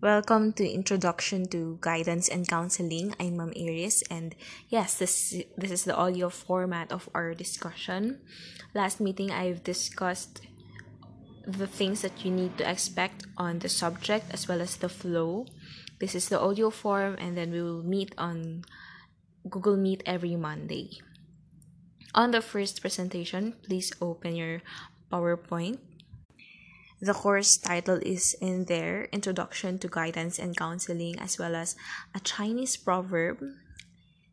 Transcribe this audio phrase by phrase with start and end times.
[0.00, 3.12] Welcome to Introduction to Guidance and Counseling.
[3.20, 4.32] I'm Ma'am Iris, and
[4.72, 8.24] yes, this this is the audio format of our discussion.
[8.72, 10.40] Last meeting, I've discussed
[11.44, 15.44] the things that you need to expect on the subject as well as the flow.
[16.00, 18.64] This is the audio form, and then we will meet on
[19.52, 20.96] Google Meet every Monday.
[22.16, 24.64] On the first presentation, please open your
[25.12, 25.89] PowerPoint.
[27.00, 31.74] The course title is in there Introduction to Guidance and Counseling, as well as
[32.14, 33.40] a Chinese proverb.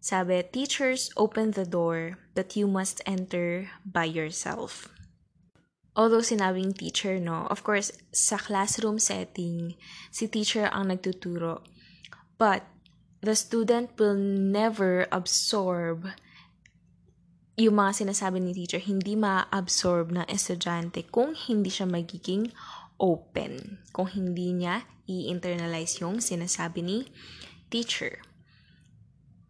[0.03, 4.91] Sabi, teachers open the door that you must enter by yourself.
[5.95, 9.79] Although sinabing teacher, no, of course, sa classroom setting,
[10.11, 11.63] si teacher ang nagtuturo.
[12.37, 12.67] But
[13.23, 16.11] the student will never absorb
[17.57, 22.53] yung mga sinasabi ni teacher, hindi ma-absorb ng estudyante kung hindi siya magiging
[23.01, 23.81] open.
[23.89, 26.97] Kung hindi niya i-internalize yung sinasabi ni
[27.73, 28.21] teacher.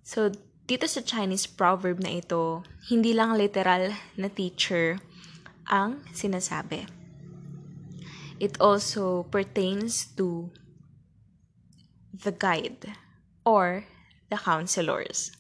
[0.08, 0.31] So,
[0.63, 5.03] dito sa Chinese proverb na ito, hindi lang literal na teacher
[5.67, 6.88] ang sinasabi.
[8.39, 10.47] It also pertains to
[12.16, 12.95] the guide
[13.44, 13.83] or
[14.31, 15.35] the counselors.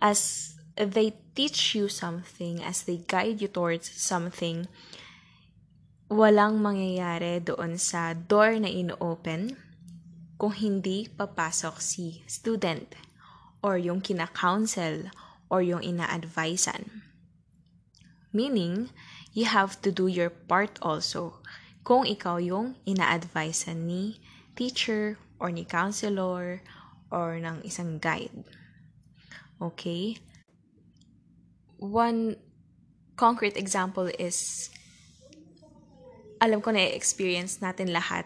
[0.00, 4.68] As they teach you something, as they guide you towards something,
[6.10, 9.54] walang mangyayari doon sa door na ino-open
[10.40, 12.96] kung hindi papasok si student
[13.62, 15.12] or yung kina-counsel
[15.52, 17.04] or yung ina-advisean.
[18.32, 18.90] Meaning,
[19.34, 21.38] you have to do your part also
[21.86, 24.18] kung ikaw yung ina-advisean ni
[24.54, 26.62] teacher or ni counselor
[27.10, 28.46] or ng isang guide.
[29.60, 30.18] Okay?
[31.80, 32.36] One
[33.16, 34.68] concrete example is
[36.40, 38.24] alam ko na experience natin lahat,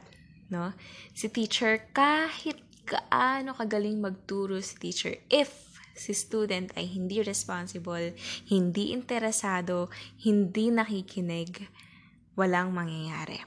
[0.50, 0.70] no?
[1.14, 8.14] Si teacher, kahit kaano kagaling magturo si teacher, if si student ay hindi responsible,
[8.50, 9.90] hindi interesado,
[10.22, 11.70] hindi nakikinig,
[12.38, 13.42] walang mangyayari.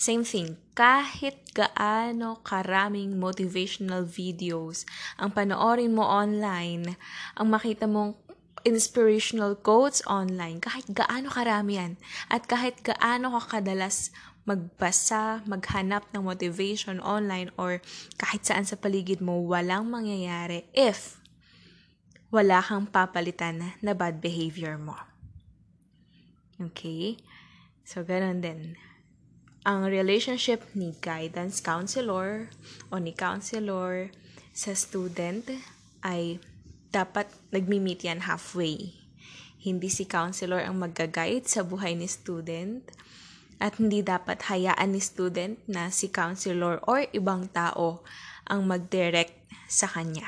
[0.00, 4.88] Same thing, kahit gaano karaming motivational videos
[5.20, 6.96] ang panoorin mo online,
[7.36, 8.29] ang makita mong
[8.64, 11.92] inspirational quotes online, kahit gaano karami yan,
[12.28, 14.12] at kahit gaano ka kadalas
[14.48, 17.78] magbasa, maghanap ng motivation online, or
[18.16, 21.20] kahit saan sa paligid mo, walang mangyayari if
[22.30, 24.96] wala kang papalitan na bad behavior mo.
[26.60, 27.18] Okay?
[27.82, 28.78] So, ganun din.
[29.66, 32.48] Ang relationship ni guidance counselor
[32.88, 34.08] o ni counselor
[34.56, 35.44] sa student
[36.00, 36.40] ay
[36.90, 38.98] dapat nagmi-meet yan halfway.
[39.60, 42.86] Hindi si counselor ang mag-guide sa buhay ni student
[43.60, 48.00] at hindi dapat hayaan ni student na si counselor or ibang tao
[48.48, 49.36] ang mag-direct
[49.68, 50.26] sa kanya.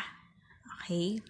[0.78, 1.24] Okay?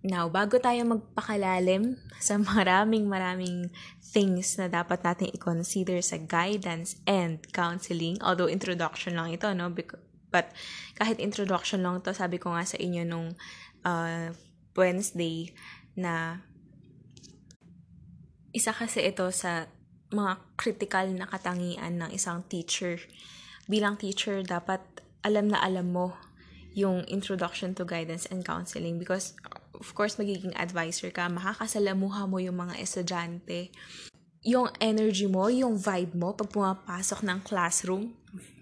[0.00, 3.68] Now, bago tayo magpakalalim sa maraming maraming
[4.00, 9.68] things na dapat natin i-consider sa guidance and counseling, although introduction lang ito, no?
[10.30, 10.56] But
[10.96, 13.36] kahit introduction lang to, sabi ko nga sa inyo nung
[13.84, 14.32] uh,
[14.76, 15.52] Wednesday
[15.96, 16.44] na
[18.50, 19.70] isa kasi ito sa
[20.10, 22.98] mga critical na katangian ng isang teacher.
[23.70, 24.82] Bilang teacher, dapat
[25.22, 26.18] alam na alam mo
[26.74, 29.34] yung introduction to guidance and counseling because
[29.74, 33.70] of course magiging advisor ka, makakasalamuha mo yung mga estudyante.
[34.42, 38.16] Yung energy mo, yung vibe mo pag pumapasok ng classroom,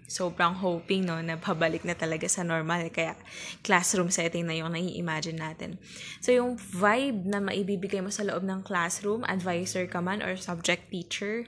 [0.09, 3.13] sobrang hoping no na pabalik na talaga sa normal kaya
[3.61, 5.77] classroom setting na yung nai-imagine natin.
[6.19, 10.89] So yung vibe na maibibigay mo sa loob ng classroom, advisor ka man or subject
[10.89, 11.45] teacher,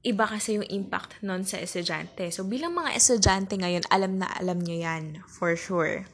[0.00, 2.32] iba kasi yung impact nun sa estudyante.
[2.32, 6.08] So bilang mga estudyante ngayon, alam na alam nyo yan for sure.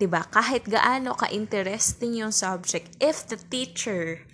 [0.00, 0.24] 'Di ba?
[0.32, 4.24] Kahit gaano ka-interesting yung subject, if the teacher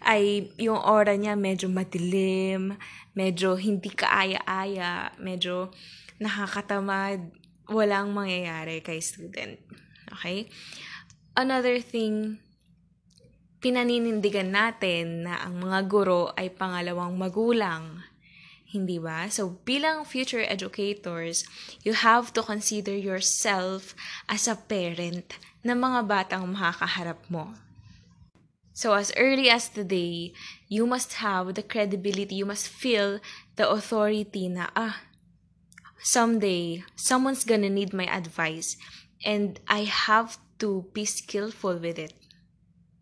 [0.00, 2.76] ay yung aura niya medyo madilim,
[3.12, 5.72] medyo hindi kaaya-aya, medyo
[6.20, 7.32] nakakatamad,
[7.66, 9.56] walang mangyayari kay student.
[10.12, 10.52] Okay?
[11.32, 12.38] Another thing,
[13.64, 18.04] pinaninindigan natin na ang mga guro ay pangalawang magulang.
[18.70, 19.26] Hindi ba?
[19.26, 21.42] So, bilang future educators,
[21.82, 23.98] you have to consider yourself
[24.30, 25.34] as a parent
[25.66, 27.58] ng mga batang makakaharap mo.
[28.70, 30.32] So, as early as today,
[30.70, 33.18] you must have the credibility, you must feel
[33.58, 35.09] the authority na, ah,
[36.02, 38.76] someday someone's gonna need my advice
[39.24, 42.16] and I have to be skillful with it.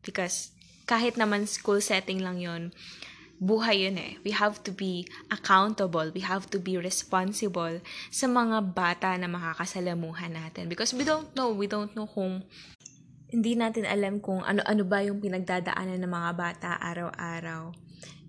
[0.02, 0.54] Because
[0.88, 2.72] kahit naman school setting lang yon
[3.38, 4.18] buhay yun eh.
[4.26, 6.10] We have to be accountable.
[6.10, 7.80] We have to be responsible
[8.10, 10.66] sa mga bata na makakasalamuhan natin.
[10.66, 11.54] Because we don't know.
[11.54, 12.42] We don't know kung
[13.30, 17.70] hindi natin alam kung ano-ano ba yung pinagdadaanan ng mga bata araw-araw.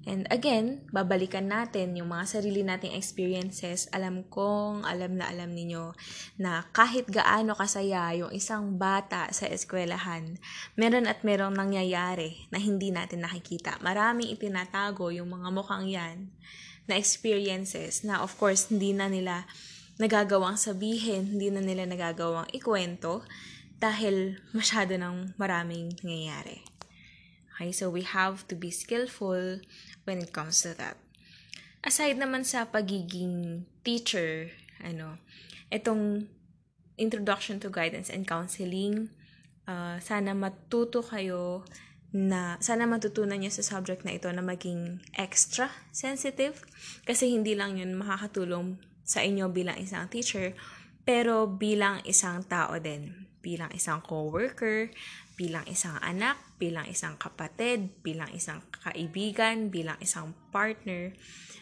[0.08, 3.92] And again, babalikan natin yung mga sarili nating experiences.
[3.92, 5.92] Alam kong, alam na alam ninyo
[6.40, 10.40] na kahit gaano kasaya yung isang bata sa eskwelahan,
[10.80, 13.76] meron at merong nangyayari na hindi natin nakikita.
[13.84, 16.18] Maraming itinatago yung mga mukhang yan
[16.88, 19.44] na experiences na of course hindi na nila
[20.00, 23.28] nagagawang sabihin, hindi na nila nagagawang ikwento
[23.84, 26.64] dahil masyado ng maraming nangyayari.
[27.60, 29.60] Okay, so we have to be skillful
[30.10, 30.98] when it comes to that.
[31.86, 34.50] Aside naman sa pagiging teacher,
[34.82, 35.22] ano,
[35.70, 36.26] itong
[36.98, 39.14] introduction to guidance and counseling,
[39.70, 41.62] uh, sana matuto kayo
[42.10, 46.66] na sana matutunan niyo sa subject na ito na maging extra sensitive
[47.06, 50.58] kasi hindi lang yun makakatulong sa inyo bilang isang teacher
[51.06, 54.90] pero bilang isang tao din bilang isang coworker
[55.40, 61.16] bilang isang anak, bilang isang kapatid, bilang isang kaibigan, bilang isang partner.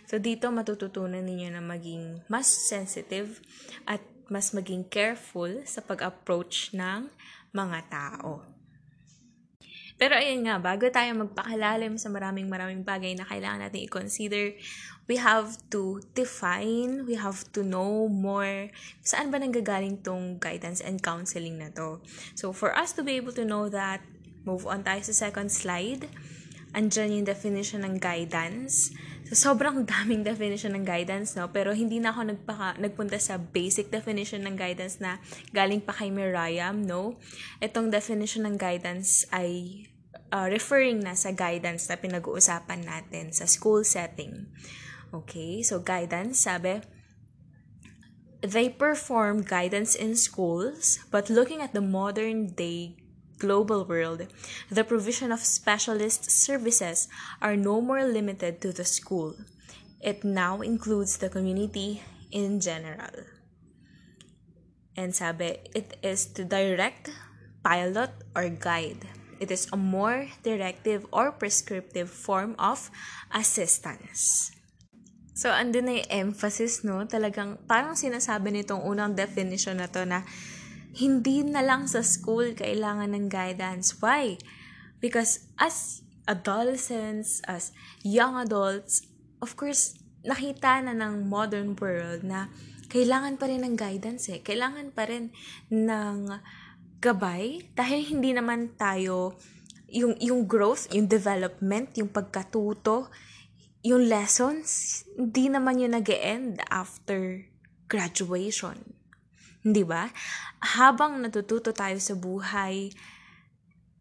[0.09, 3.38] So dito matututunan ninyo na maging mas sensitive
[3.85, 4.01] at
[4.33, 7.13] mas maging careful sa pag-approach ng
[7.53, 8.41] mga tao.
[9.97, 14.53] Pero ayun nga, bago tayo magpakalalim sa maraming maraming bagay na kailangan natin i-consider,
[15.09, 18.69] we have to define, we have to know more
[19.01, 21.97] saan ba nanggagaling tong guidance and counseling na to.
[22.38, 24.05] So for us to be able to know that,
[24.45, 26.05] move on tayo sa second slide.
[26.77, 28.94] Andyan yung definition ng guidance.
[29.27, 31.51] So, sobrang daming definition ng guidance, no?
[31.51, 35.19] Pero hindi na ako nagpaka, nagpunta sa basic definition ng guidance na
[35.51, 37.19] galing pa kay Miriam, no?
[37.59, 39.83] Itong definition ng guidance ay
[40.31, 44.47] uh, referring na sa guidance na pinag-uusapan natin sa school setting.
[45.12, 46.83] Okay, so guidance, sabi,
[48.39, 53.06] they perform guidance in schools, but looking at the modern day
[53.38, 54.28] global world,
[54.69, 57.07] the provision of specialist services
[57.42, 59.36] are no more limited to the school.
[60.01, 62.01] It now includes the community
[62.31, 63.25] in general.
[64.98, 67.13] And sabi, it is to direct,
[67.63, 69.06] pilot, or guide.
[69.40, 72.90] It is a more directive or prescriptive form of
[73.30, 74.50] assistance.
[75.38, 77.06] So, andun na yung emphasis, no?
[77.06, 80.25] Talagang, parang sinasabi nitong unang definition na to na
[80.97, 83.94] hindi na lang sa school kailangan ng guidance.
[84.01, 84.41] Why?
[84.97, 87.69] Because as adolescents, as
[88.01, 89.05] young adults,
[89.38, 89.94] of course,
[90.25, 92.49] nakita na ng modern world na
[92.89, 94.41] kailangan pa rin ng guidance eh.
[94.41, 95.29] Kailangan pa rin
[95.69, 96.33] ng
[96.97, 99.38] gabay dahil hindi naman tayo
[99.88, 103.07] yung yung growth, yung development, yung pagkatuto,
[103.85, 107.45] yung lessons, hindi naman yun nag-end after
[107.88, 108.96] graduation.
[109.65, 110.09] Di ba?
[110.77, 112.94] Habang natututo tayo sa buhay,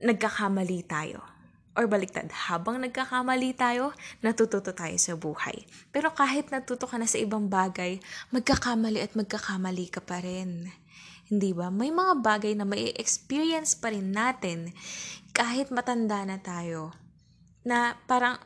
[0.00, 1.24] nagkakamali tayo.
[1.76, 3.92] Or baliktad, habang nagkakamali tayo,
[4.24, 5.68] natututo tayo sa buhay.
[5.92, 8.00] Pero kahit natuto ka na sa ibang bagay,
[8.32, 10.72] magkakamali at magkakamali ka pa rin.
[11.28, 11.68] Hindi ba?
[11.68, 14.72] May mga bagay na may experience pa rin natin
[15.36, 16.96] kahit matanda na tayo.
[17.60, 18.40] Na parang,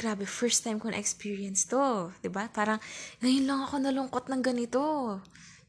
[0.00, 2.16] grabe, first time ko na-experience to.
[2.32, 2.80] ba Parang,
[3.20, 4.80] ngayon lang ako nalungkot ng ganito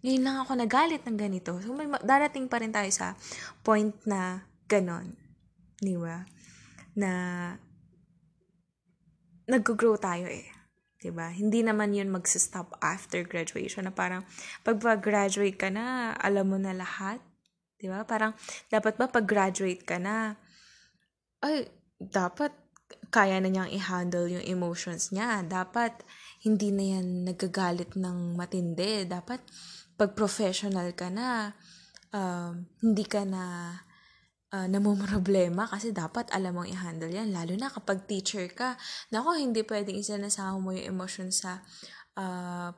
[0.06, 1.58] ngayon lang ako nagalit ng ganito.
[1.66, 3.18] So, may darating pa rin tayo sa
[3.66, 5.18] point na ganon.
[5.82, 6.22] Di ba?
[6.94, 7.12] Na
[9.50, 10.46] nag-grow tayo eh.
[11.02, 11.30] 'di ba?
[11.30, 14.26] Hindi naman 'yun magsa-stop after graduation na parang
[14.66, 17.22] pag graduate ka na, alam mo na lahat.
[17.78, 18.02] 'Di ba?
[18.10, 18.34] Parang
[18.74, 20.34] dapat ba pag graduate ka na
[21.46, 21.70] ay
[22.02, 22.50] dapat
[23.14, 25.46] kaya na niyang i-handle yung emotions niya.
[25.46, 26.02] Dapat
[26.42, 29.06] hindi na yan nagagalit ng matindi.
[29.06, 29.46] Dapat
[29.96, 31.56] pag professional ka na,
[32.12, 32.52] uh,
[32.84, 33.76] hindi ka na
[34.52, 37.32] uh, namumroblema kasi dapat alam mong i-handle yan.
[37.36, 38.80] Lalo na kapag teacher ka.
[39.12, 41.64] Nako, hindi pwedeng isinasama mo yung emotion sa
[42.20, 42.72] uh,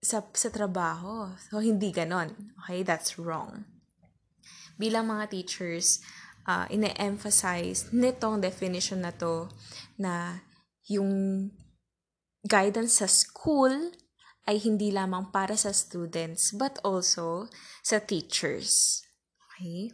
[0.00, 1.28] sa, sa trabaho.
[1.52, 2.56] So, hindi ganon.
[2.64, 2.80] Okay?
[2.82, 3.68] That's wrong.
[4.80, 6.00] Bilang mga teachers,
[6.48, 9.52] uh, ine-emphasize nitong definition na to
[10.00, 10.40] na
[10.88, 11.12] yung
[12.48, 13.92] guidance sa school
[14.48, 17.48] ay hindi lamang para sa students but also
[17.84, 19.04] sa teachers.
[19.36, 19.92] Okay?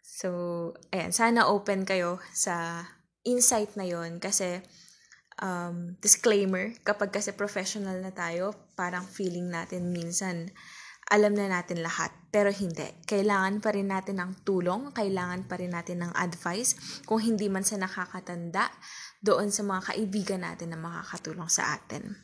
[0.00, 0.30] So,
[0.94, 2.86] ayan, sana open kayo sa
[3.26, 4.62] insight na yon kasi
[5.42, 10.54] um, disclaimer, kapag kasi professional na tayo, parang feeling natin minsan
[11.12, 12.08] alam na natin lahat.
[12.32, 12.88] Pero hindi.
[13.04, 17.66] Kailangan pa rin natin ng tulong, kailangan pa rin natin ng advice, kung hindi man
[17.66, 18.72] sa nakakatanda,
[19.20, 22.23] doon sa mga kaibigan natin na makakatulong sa atin.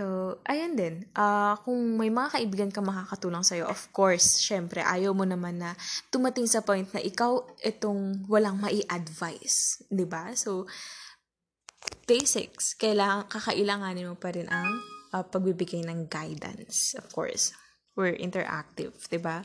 [0.00, 1.04] So, ayun din.
[1.12, 5.76] Uh, kung may mga kaibigan ka makakatulong sa'yo, of course, syempre, ayaw mo naman na
[6.08, 9.84] tumating sa point na ikaw itong walang mai-advise.
[9.92, 10.24] ba diba?
[10.40, 10.64] So,
[12.08, 12.72] basics.
[12.80, 14.80] Kailangan, kakailanganin mo pa rin ang
[15.12, 16.96] uh, pagbibigay ng guidance.
[16.96, 17.52] Of course,
[17.92, 19.44] we're interactive, ba?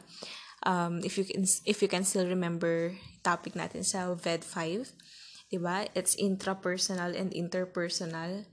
[0.63, 2.95] Um, if you can if you can still remember
[3.27, 5.85] topic natin sa VED 5, 'di ba?
[5.93, 8.47] It's intrapersonal and interpersonal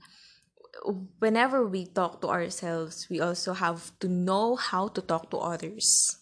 [1.19, 6.17] whenever we talk to ourselves, we also have to know how to talk to others.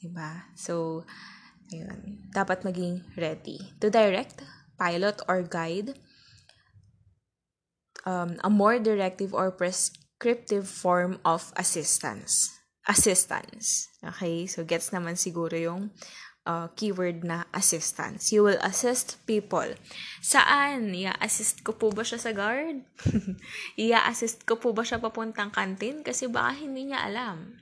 [0.00, 0.48] Diba?
[0.56, 1.04] So,
[1.74, 2.30] ayun.
[2.32, 4.42] Dapat maging ready to direct,
[4.78, 5.98] pilot, or guide
[8.06, 12.48] um, a more directive or prescriptive form of assistance.
[12.88, 13.88] Assistance.
[14.00, 14.46] Okay?
[14.48, 15.92] So, gets naman siguro yung
[16.46, 18.32] uh, keyword na assistance.
[18.32, 19.76] You will assist people.
[20.24, 20.92] Saan?
[20.94, 22.84] I-assist ko po ba siya sa guard?
[23.80, 26.00] I-assist ko po ba siya papuntang kantin?
[26.06, 27.60] Kasi baka hindi niya alam.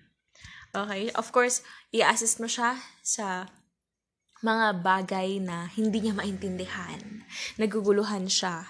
[0.74, 1.10] Okay?
[1.16, 3.48] Of course, i-assist mo siya sa
[4.38, 7.26] mga bagay na hindi niya maintindihan.
[7.58, 8.62] Naguguluhan siya.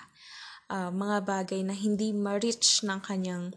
[0.68, 3.56] Uh, mga bagay na hindi ma-reach ng kanyang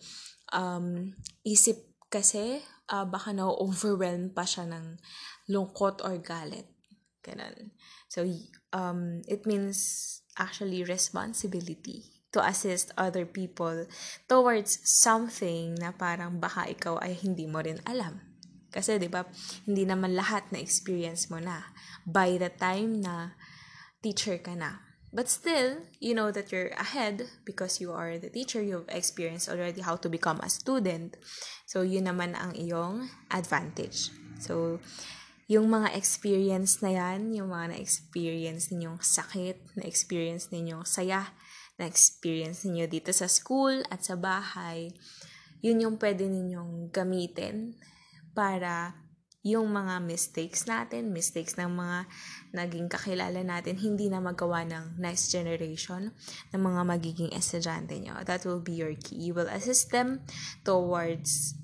[0.56, 1.12] um,
[1.44, 5.00] isip kasi uh, baka na-overwhelm pa siya ng
[5.48, 6.68] lungkot or galit.
[7.24, 7.72] Ganun.
[8.12, 8.28] So,
[8.76, 13.88] um, it means actually responsibility to assist other people
[14.28, 18.24] towards something na parang baka ikaw ay hindi mo rin alam.
[18.72, 19.28] Kasi 'di ba,
[19.68, 21.76] hindi naman lahat na experience mo na
[22.08, 23.36] by the time na
[24.00, 24.91] teacher ka na.
[25.12, 29.84] But still, you know that you're ahead because you are the teacher, you've experienced already
[29.84, 31.20] how to become a student.
[31.68, 34.08] So, yun naman ang iyong advantage.
[34.40, 34.80] So,
[35.52, 41.28] yung mga experience na yan, yung mga na-experience ninyong sakit, na-experience ninyong saya,
[41.76, 44.96] na-experience ninyo dito sa school at sa bahay,
[45.60, 47.76] yun yung pwede ninyong gamitin
[48.32, 48.96] para
[49.42, 52.06] yung mga mistakes natin, mistakes ng mga
[52.54, 56.14] naging kakilala natin, hindi na magawa ng next generation
[56.54, 58.22] ng mga magiging estudyante nyo.
[58.22, 59.18] That will be your key.
[59.18, 60.22] You will assist them
[60.62, 61.58] towards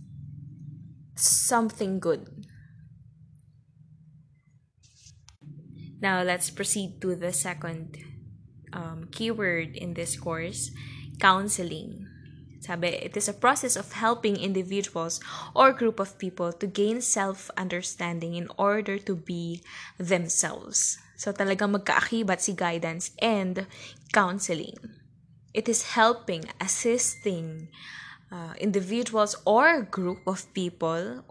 [1.13, 2.25] something good.
[6.01, 7.97] Now, let's proceed to the second
[8.73, 10.73] um, keyword in this course,
[11.21, 12.06] counseling.
[12.67, 15.23] Sabi, it is a process of helping individuals
[15.55, 19.63] or group of people to gain self-understanding in order to be
[19.95, 20.99] themselves.
[21.15, 23.71] So talagang magkaakibat si guidance and
[24.11, 24.75] counseling.
[25.55, 27.71] It is helping, assisting
[28.27, 31.23] uh, individuals or group of people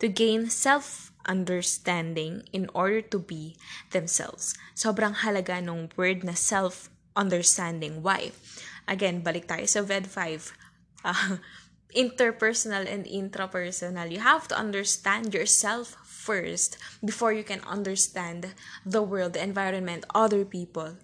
[0.00, 3.60] to gain self-understanding in order to be
[3.92, 4.56] themselves.
[4.72, 8.00] Sobrang halaga nung word na self-understanding.
[8.00, 8.32] Why?
[8.88, 10.69] Again, balik tayo sa VED 5
[11.04, 11.36] uh,
[11.96, 14.10] interpersonal and intrapersonal.
[14.10, 18.54] You have to understand yourself first before you can understand
[18.84, 20.96] the world, the environment, other people.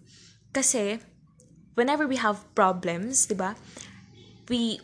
[0.53, 1.01] Kasi,
[1.75, 3.57] whenever we have problems, di ba,
[4.49, 4.81] we,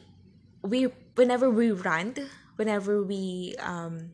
[0.62, 2.18] we, whenever we rant,
[2.56, 4.10] whenever we um,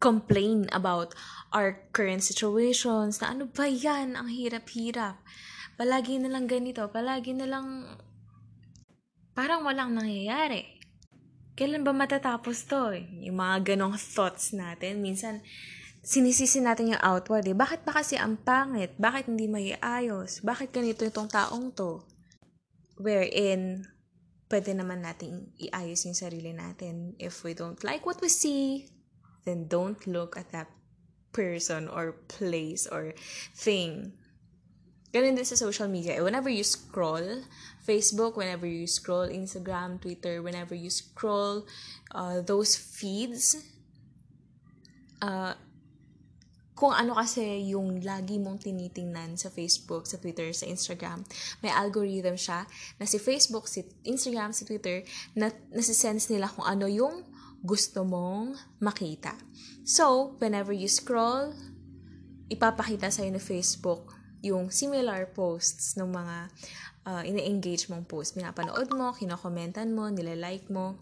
[0.00, 1.14] complain about
[1.52, 5.18] our current situations, na ano ba yan, ang hirap-hirap.
[5.78, 7.98] Palagi na lang ganito, palagi na lang
[9.38, 10.66] parang walang nangyayari.
[11.54, 12.90] Kailan ba matatapos to?
[13.22, 15.46] Yung mga ganong thoughts natin, minsan
[16.02, 17.54] sinisisi natin yung outward eh.
[17.54, 18.98] Bakit ba kasi ang pangit?
[18.98, 20.42] Bakit hindi may ayos?
[20.42, 22.02] Bakit ganito itong taong to?
[22.98, 23.86] Wherein,
[24.50, 27.14] pwede naman natin iayos yung sarili natin.
[27.22, 28.90] If we don't like what we see,
[29.46, 30.66] then don't look at that
[31.30, 33.14] person or place or
[33.54, 34.18] thing
[35.08, 36.20] Ganun din sa social media.
[36.20, 37.44] Eh, whenever you scroll
[37.80, 41.64] Facebook, whenever you scroll Instagram, Twitter, whenever you scroll
[42.12, 43.56] uh, those feeds,
[45.24, 45.56] uh,
[46.76, 51.24] kung ano kasi yung lagi mong tinitingnan sa Facebook, sa Twitter, sa Instagram,
[51.64, 52.68] may algorithm siya
[53.00, 55.02] na si Facebook, si Instagram, si Twitter,
[55.34, 57.26] na nasisense nila kung ano yung
[57.64, 59.34] gusto mong makita.
[59.82, 61.50] So, whenever you scroll,
[62.46, 66.36] ipapakita sa'yo ni Facebook yung similar posts ng mga
[67.08, 68.38] uh, ine-engage mong post.
[68.38, 71.00] Pinapanood mo, kinokomentan mo, nilalike mo.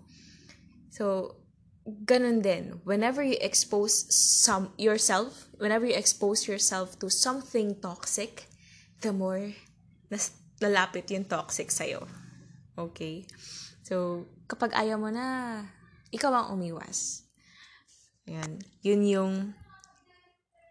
[0.89, 1.37] So,
[1.85, 2.81] ganun din.
[2.83, 8.49] Whenever you expose some yourself, whenever you expose yourself to something toxic,
[9.05, 9.53] the more
[10.09, 12.09] nas lalapit yung toxic sa'yo.
[12.77, 13.29] Okay?
[13.85, 15.61] So, kapag ayaw mo na,
[16.09, 17.29] ikaw ang umiwas.
[18.25, 18.59] Yan.
[18.81, 19.33] Yun yung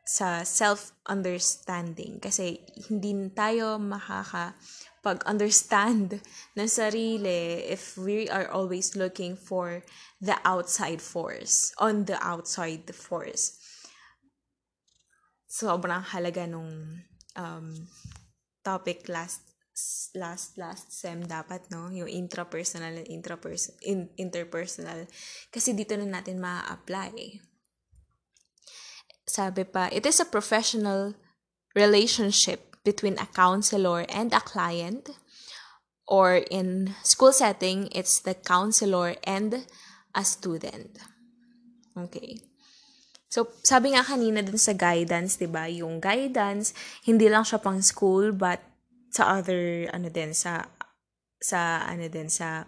[0.05, 2.21] sa self-understanding.
[2.21, 4.53] Kasi hindi tayo makaka
[5.01, 6.21] pag-understand
[6.57, 9.81] ng sarili if we are always looking for
[10.21, 13.57] the outside force, on the outside force.
[15.49, 17.01] Sobrang halaga nung
[17.33, 17.67] um,
[18.61, 19.41] topic last
[20.15, 25.03] last last sem dapat no yung intrapersonal and intraperson in, interpersonal
[25.51, 27.43] kasi dito na natin ma-apply
[29.25, 31.13] sabi pa it is a professional
[31.73, 35.09] relationship between a counselor and a client
[36.05, 39.65] or in school setting it's the counselor and
[40.13, 41.01] a student
[41.97, 42.37] okay
[43.35, 45.67] So, sabi nga kanina dun sa guidance, 'di ba?
[45.67, 46.71] Yung guidance,
[47.03, 48.63] hindi lang siya pang school but
[49.11, 50.71] sa other ano din sa
[51.43, 52.63] sa ano din sa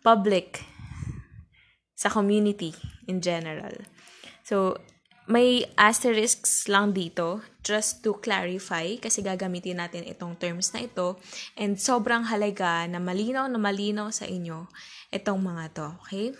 [0.00, 0.64] public
[1.96, 2.72] sa community
[3.08, 3.76] in general.
[4.40, 4.80] So
[5.26, 11.18] may asterisks lang dito just to clarify kasi gagamitin natin itong terms na ito
[11.58, 14.70] and sobrang halaga na malinaw na malinaw sa inyo
[15.10, 16.30] itong mga to, okay?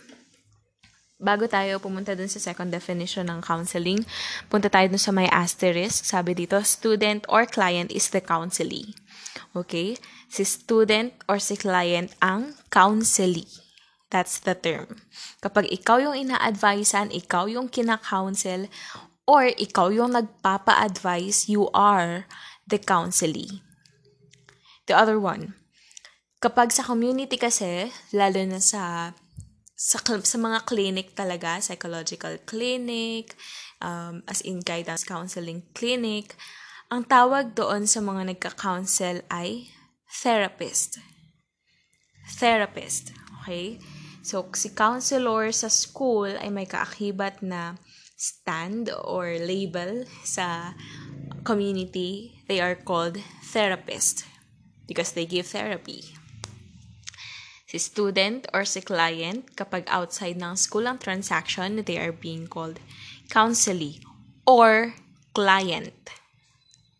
[1.17, 4.05] Bago tayo pumunta dun sa second definition ng counseling,
[4.53, 6.05] punta tayo dun sa may asterisk.
[6.05, 8.93] Sabi dito, student or client is the counselee.
[9.57, 9.97] Okay?
[10.29, 13.66] Si student or si client ang counselee.
[14.07, 15.03] That's the term.
[15.43, 18.71] Kapag ikaw yung ina-advisean, ikaw yung kina-counsel,
[19.27, 22.23] or ikaw yung nagpapa-advise, you are
[22.63, 23.59] the counselee.
[24.87, 25.59] The other one,
[26.39, 29.11] kapag sa community kasi, lalo na sa
[29.77, 33.37] sa, sa mga clinic talaga, psychological clinic,
[33.83, 36.33] um, as in guidance counseling clinic,
[36.89, 39.69] ang tawag doon sa mga nagka-counsel ay
[40.07, 40.97] therapist.
[42.39, 43.13] Therapist.
[43.43, 43.77] Okay?
[44.27, 47.79] So, si counselor sa school ay may kaakibat na
[48.19, 50.75] stand or label sa
[51.47, 52.35] community.
[52.51, 53.23] They are called
[53.55, 54.27] therapist
[54.83, 56.11] because they give therapy.
[57.71, 62.83] Si student or si client, kapag outside ng school ang transaction, they are being called
[63.31, 64.03] counselee
[64.43, 64.91] or
[65.31, 65.95] client.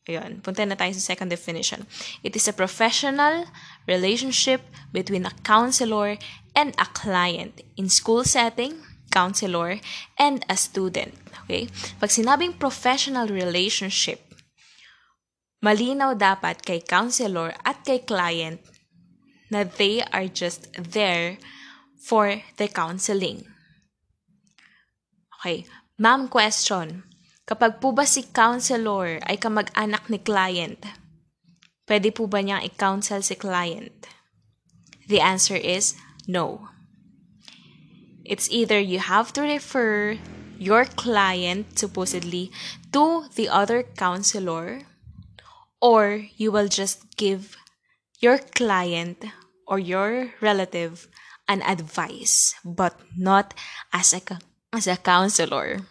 [0.07, 1.83] Ayun, punta na tayo sa second definition.
[2.23, 3.51] It is a professional
[3.87, 6.19] relationship between a counselor
[6.53, 9.79] and a client in school setting, counselor,
[10.19, 11.15] and a student.
[11.47, 11.71] Okay?
[11.97, 14.21] Pag sinabing professional relationship,
[15.63, 18.61] malinaw dapat kay counselor at kay client
[19.47, 21.39] na they are just there
[21.97, 23.47] for the counseling.
[25.39, 25.63] Okay.
[25.97, 27.07] Ma'am, question.
[27.47, 30.83] Kapag po ba si counselor ay kamag-anak ni client,
[31.87, 34.11] pwede po ba niyang i-counsel si client?
[35.07, 35.95] The answer is
[36.27, 36.67] no.
[38.27, 40.19] It's either you have to refer
[40.59, 42.51] your client supposedly
[42.91, 44.83] to the other counselor
[45.79, 47.55] or you will just give
[48.19, 49.23] your client
[49.67, 51.07] or your relative
[51.47, 53.53] an advice but not
[53.93, 54.21] as a
[54.73, 55.87] as a counselor.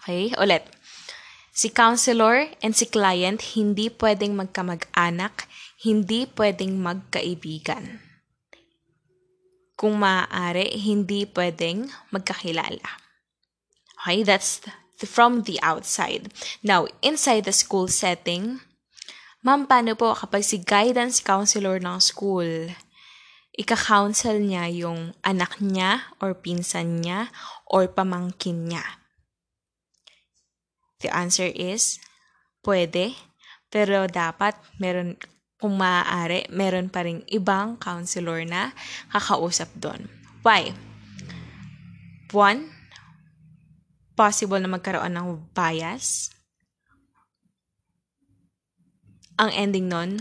[0.00, 0.62] Okay, ulit.
[1.60, 5.44] Si counselor and si client hindi pwedeng magkamag-anak,
[5.84, 8.00] hindi pwedeng magkaibigan.
[9.76, 13.04] Kung maaari, hindi pwedeng magkakilala.
[13.92, 16.32] Okay, that's the, from the outside.
[16.64, 18.64] Now, inside the school setting,
[19.44, 22.72] ma'am, paano po kapag si guidance counselor ng school,
[23.52, 27.28] ika-counsel niya yung anak niya or pinsan niya
[27.68, 28.99] or pamangkin niya?
[31.00, 31.96] The answer is,
[32.64, 33.16] pwede,
[33.72, 35.16] pero dapat meron,
[35.56, 38.72] kung maaari, meron pa rin ibang counselor na
[39.12, 40.08] kakausap doon.
[40.44, 40.72] Why?
[42.32, 42.68] One,
[44.16, 46.28] possible na magkaroon ng bias.
[49.40, 50.20] Ang ending nun,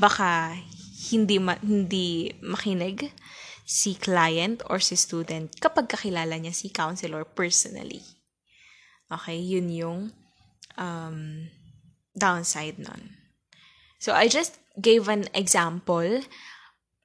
[0.00, 0.56] baka
[1.12, 3.12] hindi ma- hindi makinig
[3.68, 8.17] si client or si student kapag kakilala niya si counselor personally.
[9.08, 9.98] Okay, yun yung
[10.76, 11.48] um,
[12.12, 13.16] downside nun.
[13.98, 16.22] So, I just gave an example.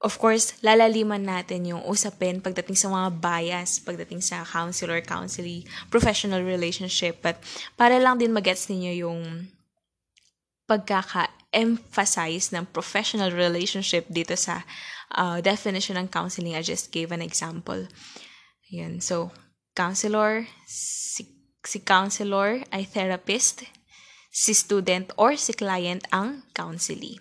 [0.03, 6.43] Of course, lalaliman natin yung usapin pagdating sa mga bias, pagdating sa counselor, counselee, professional
[6.43, 7.23] relationship.
[7.23, 7.39] But
[7.79, 9.47] para lang din magets ninyo yung
[10.67, 14.67] pagkaka-emphasize ng professional relationship dito sa
[15.15, 16.55] uh, definition ng counseling.
[16.55, 17.87] I just gave an example.
[18.71, 18.99] Yan.
[18.99, 19.31] So,
[19.75, 20.47] counselor,
[21.63, 23.63] si counselor ay therapist,
[24.32, 27.19] si student or si client ang counselee.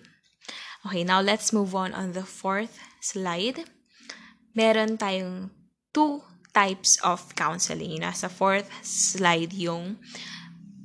[0.83, 3.63] Okay, now let's move on on the fourth slide.
[4.53, 5.49] meron tayong
[5.93, 6.21] two
[6.53, 8.01] types of counseling.
[8.01, 9.97] Nasa fourth slide yung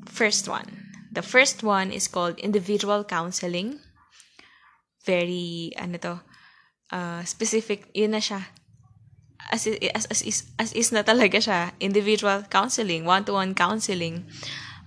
[0.09, 0.89] first one.
[1.13, 3.81] The first one is called individual counseling.
[5.05, 6.15] Very, ano to,
[6.93, 8.45] uh, specific, yun na siya.
[9.51, 11.73] As, as, as, is, as is na talaga siya.
[11.81, 14.29] Individual counseling, one-to-one counseling.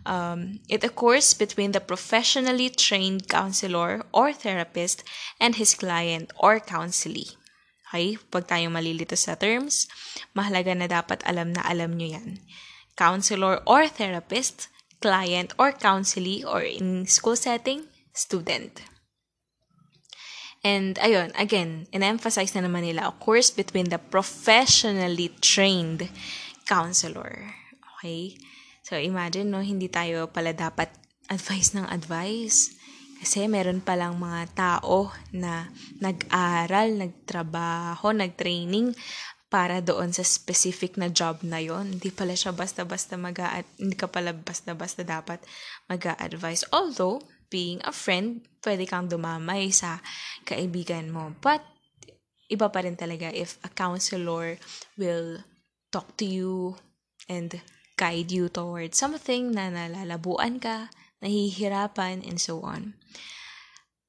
[0.06, 5.04] Um, it occurs between the professionally trained counselor or therapist
[5.40, 7.38] and his client or counselee.
[7.90, 8.18] Okay?
[8.30, 9.86] Pag tayo malilito sa terms,
[10.34, 12.40] mahalaga na dapat alam na alam nyo yan.
[12.98, 14.72] Counselor or therapist,
[15.02, 18.86] client or counselee, or in school setting, student.
[20.62, 26.06] And ayun, again, in-emphasize na naman nila, a course between the professionally trained
[26.70, 27.50] counselor.
[27.98, 28.38] Okay?
[28.86, 30.94] So, imagine, no, hindi tayo pala dapat
[31.34, 32.78] advice ng advice.
[33.22, 35.70] Kasi meron palang mga tao na
[36.02, 38.94] nag-aral, nagtrabaho, nag-training
[39.52, 41.98] para doon sa specific na job na yon.
[41.98, 43.36] Hindi pala siya basta-basta mag
[43.78, 45.44] hindi ka pala basta-basta dapat
[45.90, 46.66] mag-advise.
[46.72, 47.22] Although,
[47.52, 50.00] being a friend, pwede kang dumamay sa
[50.48, 51.36] kaibigan mo.
[51.44, 51.62] But,
[52.48, 54.56] iba pa rin talaga if a counselor
[54.96, 55.44] will
[55.92, 56.80] talk to you
[57.28, 57.60] and
[58.00, 60.90] guide you towards something na nalalabuan ka,
[61.22, 62.96] nahihirapan, and so on.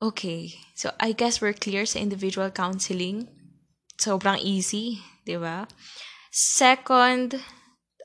[0.02, 3.30] Okay, so I guess we're clear sa individual counseling.
[3.94, 5.70] Sobrang easy, di ba?
[6.32, 7.38] Second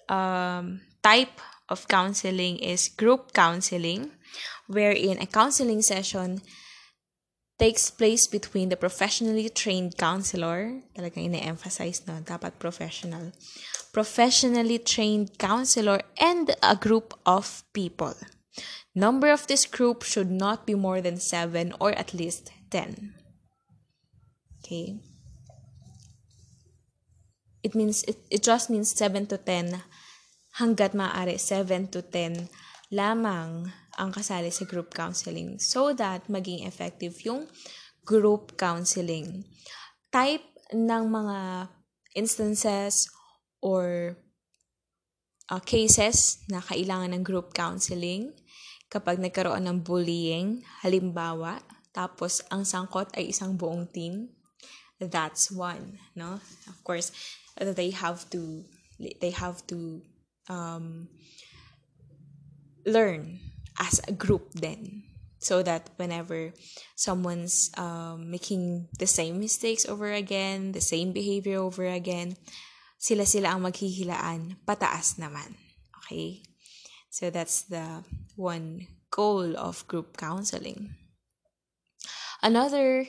[0.05, 4.13] um, type of counseling is group counseling.
[4.67, 6.41] Wherein a counseling session
[7.57, 13.33] takes place between the professionally trained counselor, talagang ina-emphasize no, dapat professional,
[13.91, 18.13] professionally trained counselor and a group of people.
[18.93, 23.13] Number of this group should not be more than 7 or at least 10.
[24.61, 25.01] Okay?
[27.63, 29.81] It means it, it just means 7 to 10
[30.61, 32.49] hanggat maaari 7 to 10
[32.93, 37.49] lamang ang kasali sa group counseling so that maging effective yung
[38.07, 39.43] group counseling.
[40.13, 41.67] Type ng mga
[42.15, 43.11] instances
[43.59, 44.15] or
[45.51, 48.31] uh, cases na kailangan ng group counseling
[48.87, 51.59] kapag nagkaroon ng bullying, halimbawa,
[51.91, 54.31] tapos ang sangkot ay isang buong team,
[55.01, 56.39] that's one, no?
[56.71, 57.11] Of course,
[57.59, 58.63] they have to
[59.19, 60.01] they have to
[60.47, 61.11] um,
[62.87, 63.43] learn
[63.79, 65.03] as a group then
[65.39, 66.51] so that whenever
[66.95, 72.35] someone's um, making the same mistakes over again, the same behavior over again,
[72.97, 75.53] sila-sila ang maghihilaan, pataas naman.
[76.03, 76.41] Okay?
[77.09, 78.01] So that's the
[78.35, 80.97] one goal of group counseling.
[82.41, 83.05] Another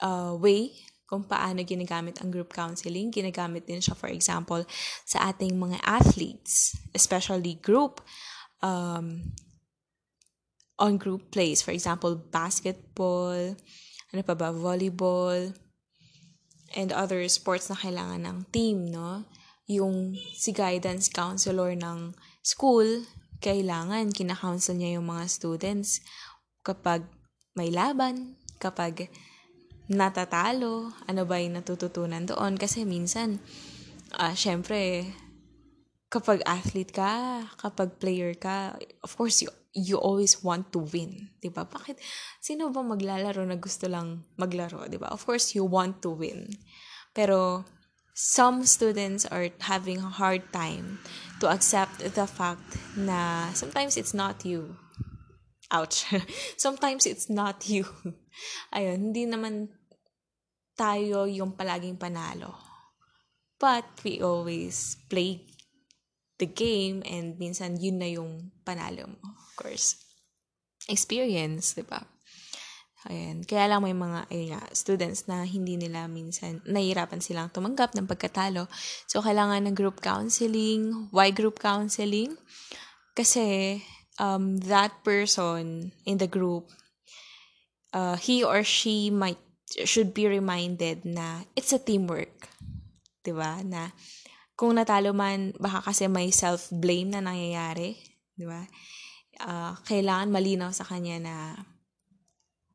[0.00, 0.72] uh, way
[1.04, 4.64] kung paano ginagamit ang group counseling, ginagamit din siya, for example,
[5.04, 8.00] sa ating mga athletes, especially group
[8.64, 9.20] um,
[10.82, 11.62] on group plays.
[11.62, 13.54] For example, basketball,
[14.10, 15.54] ano pa ba, volleyball,
[16.74, 19.22] and other sports na kailangan ng team, no?
[19.70, 23.06] Yung si guidance counselor ng school,
[23.38, 26.02] kailangan kina-counsel niya yung mga students
[26.66, 27.06] kapag
[27.54, 29.06] may laban, kapag
[29.86, 32.58] natatalo, ano ba yung natututunan doon.
[32.58, 33.38] Kasi minsan,
[34.18, 35.06] uh, syempre,
[36.10, 41.32] kapag athlete ka, kapag player ka, of course, you, you always want to win.
[41.40, 41.64] ba diba?
[41.64, 41.96] Bakit?
[42.40, 44.84] Sino ba maglalaro na gusto lang maglaro?
[44.84, 45.08] ba diba?
[45.08, 46.52] Of course, you want to win.
[47.16, 47.64] Pero,
[48.12, 51.00] some students are having a hard time
[51.40, 54.76] to accept the fact na sometimes it's not you.
[55.72, 56.04] Ouch.
[56.60, 57.88] sometimes it's not you.
[58.76, 59.72] Ayun, hindi naman
[60.76, 62.52] tayo yung palaging panalo.
[63.56, 65.51] But we always play
[66.42, 69.22] the game and minsan yun na yung panalo mo.
[69.22, 69.94] Of course.
[70.90, 72.02] Experience, di ba?
[73.06, 73.46] Ayan.
[73.46, 78.10] Kaya lang may mga ayun nga, students na hindi nila minsan, nahihirapan silang tumanggap ng
[78.10, 78.66] pagkatalo.
[79.06, 81.10] So, kailangan ng group counseling.
[81.14, 82.34] Why group counseling?
[83.14, 83.78] Kasi,
[84.18, 86.70] um, that person in the group,
[87.94, 89.38] uh, he or she might,
[89.82, 92.50] should be reminded na it's a teamwork.
[93.22, 93.62] Diba?
[93.66, 93.90] Na,
[94.62, 97.98] kung natalo man, baka kasi may self-blame na nangyayari.
[98.30, 98.62] Di ba?
[99.42, 101.34] Uh, kailangan malinaw sa kanya na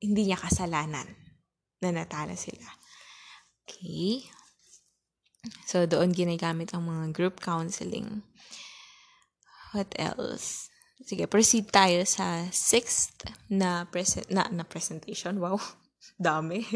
[0.03, 1.07] hindi niya kasalanan
[1.79, 2.67] na natalo sila.
[3.63, 4.27] Okay?
[5.63, 8.19] So, doon ginagamit ang mga group counseling.
[9.71, 10.67] What else?
[11.07, 15.39] Sige, proceed tayo sa sixth na, present, na, na presentation.
[15.39, 15.63] Wow,
[16.19, 16.67] dami.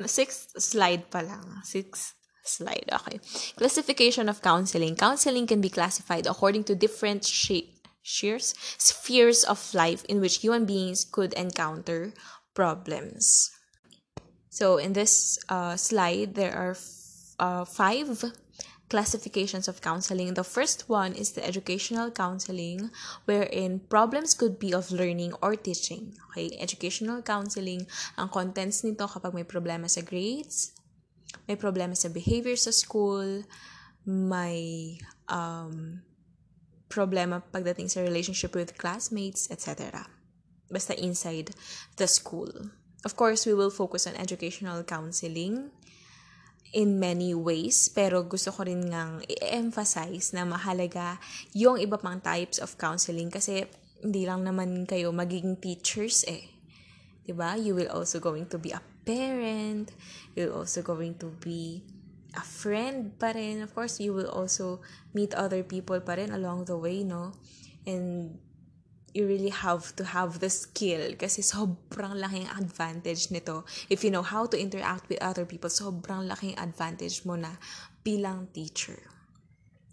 [0.00, 1.60] na sixth slide pa lang.
[1.60, 2.19] Sixth
[2.56, 2.88] slide.
[2.92, 3.20] Okay.
[3.56, 4.96] Classification of counseling.
[4.96, 11.04] Counseling can be classified according to different shape, spheres, of life in which human beings
[11.04, 12.12] could encounter
[12.54, 13.50] problems.
[14.50, 16.76] So in this uh, slide, there are
[17.38, 18.24] uh, five
[18.90, 20.34] classifications of counseling.
[20.34, 22.90] The first one is the educational counseling,
[23.24, 26.18] wherein problems could be of learning or teaching.
[26.30, 27.86] Okay, educational counseling,
[28.18, 30.74] ang contents nito kapag may problema sa grades,
[31.46, 33.44] may problema sa behavior sa school,
[34.06, 34.96] may
[35.28, 36.02] um,
[36.90, 40.06] problema pagdating sa relationship with classmates, etc.
[40.70, 41.54] Basta inside
[41.96, 42.50] the school.
[43.06, 45.72] Of course, we will focus on educational counseling
[46.70, 51.18] in many ways, pero gusto ko rin ngang i-emphasize na mahalaga
[51.50, 53.66] yung iba pang types of counseling kasi
[54.00, 56.46] hindi lang naman kayo magiging teachers eh.
[57.26, 57.58] 'Di ba?
[57.58, 59.90] You will also going to be a parent,
[60.34, 61.84] you're also going to be
[62.34, 63.62] a friend pa rin.
[63.62, 64.80] Of course, you will also
[65.14, 67.34] meet other people pa rin along the way, no?
[67.86, 68.38] And
[69.10, 73.66] you really have to have the skill kasi sobrang laking advantage nito.
[73.90, 77.58] If you know how to interact with other people, sobrang laking advantage mo na
[78.06, 78.98] bilang teacher.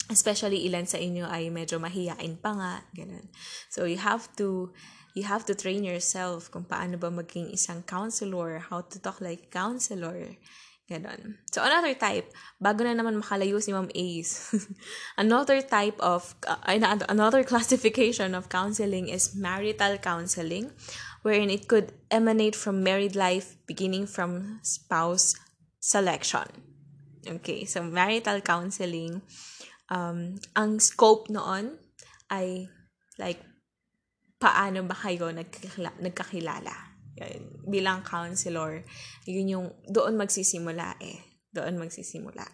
[0.08, 3.28] Especially ilan sa inyo ay medyo mahiyain pa nga, ganun.
[3.68, 4.72] So you have to
[5.18, 9.50] you have to train yourself kung paano ba maging isang counselor, how to talk like
[9.50, 10.38] counselor.
[10.88, 11.36] Ganon.
[11.52, 12.32] So, another type,
[12.64, 14.56] bago na naman makalayo si Ma'am Ace,
[15.20, 16.64] another type of, uh,
[17.12, 20.72] another classification of counseling is marital counseling,
[21.28, 25.36] wherein it could emanate from married life beginning from spouse
[25.84, 26.48] selection.
[27.28, 29.28] Okay, so marital counseling,
[29.92, 31.84] um, ang scope noon
[32.32, 32.72] ay
[33.20, 33.44] like,
[34.38, 35.98] paano ba kayo nagkakilala?
[36.02, 36.76] nagkakilala?
[37.18, 38.86] Yan, bilang counselor,
[39.26, 41.42] yun yung doon magsisimula eh.
[41.50, 42.46] Doon magsisimula.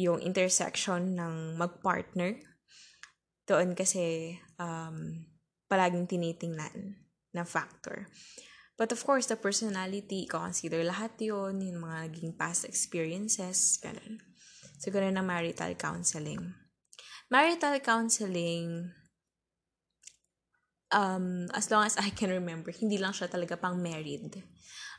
[0.00, 2.40] Yung intersection ng magpartner,
[3.44, 5.28] doon kasi um,
[5.68, 6.96] palaging tinitingnan
[7.36, 8.08] na factor.
[8.80, 14.24] But of course, the personality, consider lahat yon yung mga naging past experiences, ganun.
[14.80, 16.56] So, ganun na marital counseling.
[17.28, 18.90] Marital counseling,
[20.92, 24.44] um, as long as I can remember, hindi lang siya talaga pang married.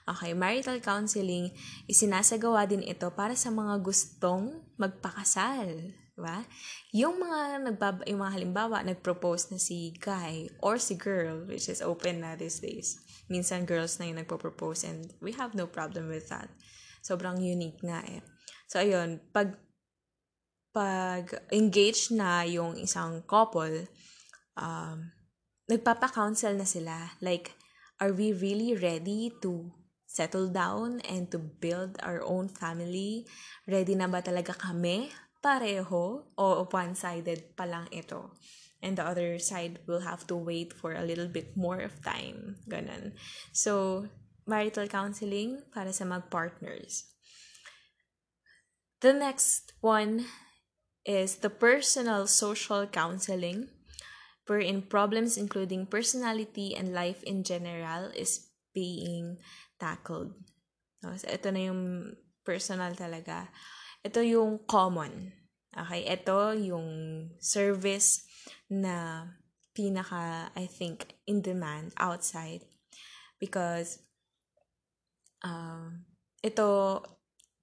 [0.04, 1.56] Okay, marital counseling,
[1.88, 5.96] isinasagawa din ito para sa mga gustong magpakasal.
[6.14, 6.46] Diba?
[6.94, 11.82] Yung mga, nagbaba, yung mga halimbawa, nag-propose na si guy or si girl, which is
[11.82, 13.00] open na these days.
[13.32, 16.52] Minsan girls na yung nagpo-propose and we have no problem with that.
[17.02, 18.22] Sobrang unique nga eh.
[18.70, 19.58] So, ayun, pag
[20.74, 23.86] pag engage na yung isang couple,
[24.58, 25.14] um,
[25.74, 27.18] nagpapa-counsel na sila.
[27.18, 27.58] Like,
[27.98, 29.74] are we really ready to
[30.06, 33.26] settle down and to build our own family?
[33.66, 35.10] Ready na ba talaga kami?
[35.42, 36.30] Pareho?
[36.38, 38.38] O one-sided pa lang ito?
[38.84, 42.62] And the other side will have to wait for a little bit more of time.
[42.70, 43.18] Ganun.
[43.56, 44.06] So,
[44.46, 47.10] marital counseling para sa mag-partners.
[49.02, 50.28] The next one
[51.04, 53.73] is the personal social counseling
[54.48, 59.38] wherein problems including personality and life in general is being
[59.80, 60.34] tackled.
[61.04, 61.16] No?
[61.16, 63.48] So, ito na yung personal talaga.
[64.04, 65.32] Ito yung common.
[65.72, 66.04] Okay?
[66.10, 66.90] Ito yung
[67.40, 68.28] service
[68.68, 69.28] na
[69.74, 72.68] pinaka, I think, in demand outside.
[73.40, 74.04] Because,
[75.44, 75.92] uh,
[76.44, 77.00] ito,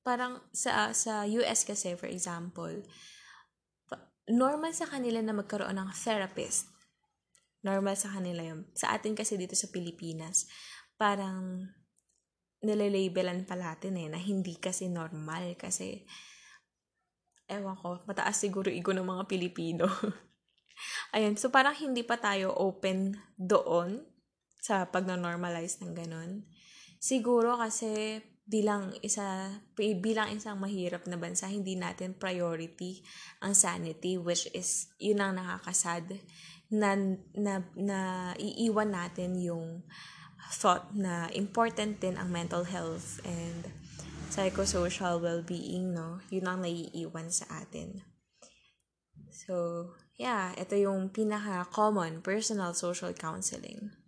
[0.01, 2.83] parang sa, sa US kasi, for example,
[4.31, 6.70] normal sa kanila na magkaroon ng therapist.
[7.61, 8.69] Normal sa kanila yun.
[8.73, 10.49] Sa atin kasi dito sa Pilipinas,
[10.97, 11.69] parang
[12.61, 15.57] nilalabelan pa natin eh, na hindi kasi normal.
[15.61, 16.05] Kasi,
[17.49, 19.89] ewan ko, mataas siguro ego ng mga Pilipino.
[21.17, 24.05] Ayun, so parang hindi pa tayo open doon
[24.61, 26.45] sa pag-normalize ng ganun.
[27.01, 28.21] Siguro kasi
[28.51, 29.47] bilang isa
[29.79, 32.99] bilang isang mahirap na bansa hindi natin priority
[33.47, 36.19] ang sanity which is yun ang nakakasad
[36.71, 36.97] na
[37.35, 37.99] na, na
[38.39, 39.83] iiwan natin yung
[40.51, 43.71] thought na important din ang mental health and
[44.31, 46.23] psychosocial well-being no?
[46.31, 48.03] Yun ang naiiwan sa atin.
[49.29, 54.00] So yeah ito yung pinaka common personal social counseling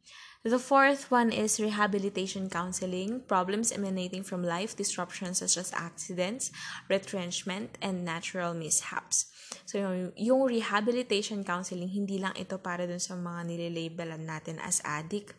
[0.42, 6.50] The fourth one is rehabilitation counseling, problems emanating from life disruptions such as accidents,
[6.90, 9.30] retrenchment, and natural mishaps.
[9.70, 14.82] So, yung, yung rehabilitation counseling, hindi lang ito para dun sa mga nililabelan natin as
[14.82, 15.38] addict,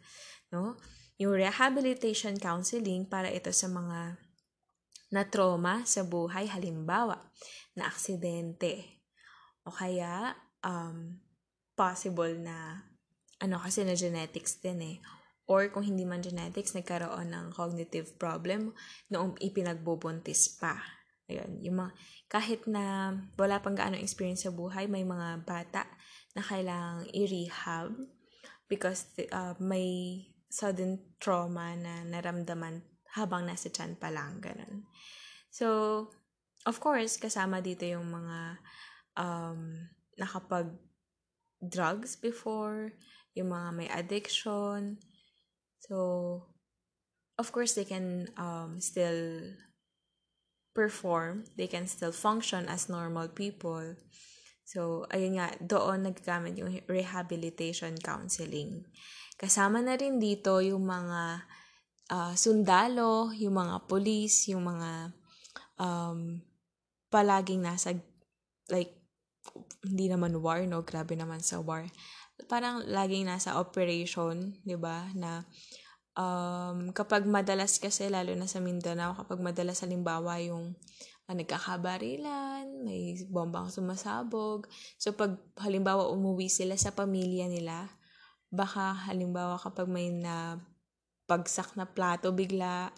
[0.56, 0.80] no?
[1.20, 4.16] Yung rehabilitation counseling, para ito sa mga
[5.12, 7.20] na trauma sa buhay, halimbawa,
[7.76, 9.04] na aksidente.
[9.68, 10.32] O kaya,
[10.64, 11.20] um,
[11.76, 12.88] possible na,
[13.44, 14.98] ano kasi na genetics din eh.
[15.44, 18.72] Or kung hindi man genetics, nagkaroon ng cognitive problem
[19.12, 20.80] noong ipinagbubuntis pa.
[21.28, 21.92] Ayun, yung mga,
[22.32, 25.84] kahit na wala pang gaano experience sa buhay, may mga bata
[26.32, 27.92] na kailangang i-rehab
[28.72, 32.80] because uh, may sudden trauma na naramdaman
[33.14, 34.88] habang nasa tiyan pa lang, ganun.
[35.52, 36.08] So,
[36.64, 38.40] of course, kasama dito yung mga
[39.20, 40.72] um, nakapag
[41.62, 42.92] drugs before,
[43.34, 44.98] yung mga may addiction.
[45.84, 45.98] So,
[47.38, 49.54] of course, they can um, still
[50.74, 53.94] perform, they can still function as normal people.
[54.64, 58.88] So, ayun nga, doon naggamit yung rehabilitation counseling.
[59.38, 61.46] Kasama na rin dito yung mga
[62.10, 65.14] uh, sundalo, yung mga police, yung mga
[65.78, 66.42] um,
[67.12, 67.94] palaging nasa,
[68.72, 68.98] like,
[69.84, 70.82] hindi naman war, no?
[70.88, 71.86] Grabe naman sa war.
[72.50, 75.06] Parang laging nasa operation, di ba?
[75.14, 75.46] Na
[76.18, 80.74] um, kapag madalas kasi, lalo na sa Mindanao, kapag madalas halimbawa yung
[81.30, 84.66] uh, nagkakabarilan, may bombang sumasabog.
[84.98, 87.90] So, pag halimbawa umuwi sila sa pamilya nila,
[88.54, 90.62] baka halimbawa kapag may na
[91.26, 92.94] pagsak na plato bigla,